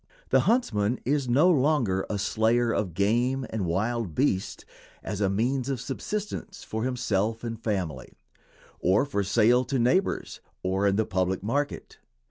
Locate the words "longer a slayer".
1.51-2.71